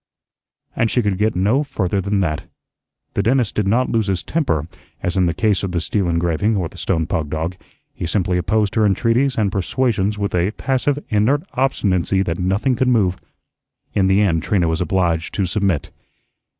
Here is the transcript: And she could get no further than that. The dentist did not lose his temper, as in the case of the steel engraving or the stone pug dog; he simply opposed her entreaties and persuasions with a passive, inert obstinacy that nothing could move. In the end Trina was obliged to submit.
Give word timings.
And 0.75 0.89
she 0.89 1.03
could 1.03 1.19
get 1.19 1.35
no 1.35 1.61
further 1.63 2.01
than 2.01 2.21
that. 2.21 2.49
The 3.13 3.21
dentist 3.21 3.53
did 3.53 3.67
not 3.67 3.91
lose 3.91 4.07
his 4.07 4.23
temper, 4.23 4.67
as 5.03 5.15
in 5.15 5.27
the 5.27 5.33
case 5.35 5.61
of 5.61 5.73
the 5.73 5.79
steel 5.79 6.09
engraving 6.09 6.57
or 6.57 6.67
the 6.67 6.79
stone 6.79 7.05
pug 7.05 7.29
dog; 7.29 7.55
he 7.93 8.07
simply 8.07 8.39
opposed 8.39 8.73
her 8.73 8.83
entreaties 8.83 9.37
and 9.37 9.51
persuasions 9.51 10.17
with 10.17 10.33
a 10.33 10.49
passive, 10.53 10.97
inert 11.09 11.43
obstinacy 11.53 12.23
that 12.23 12.39
nothing 12.39 12.75
could 12.75 12.87
move. 12.87 13.17
In 13.93 14.07
the 14.07 14.21
end 14.21 14.41
Trina 14.41 14.67
was 14.67 14.81
obliged 14.81 15.35
to 15.35 15.45
submit. 15.45 15.91